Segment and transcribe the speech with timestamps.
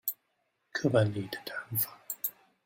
[0.71, 1.95] 課本裡的談法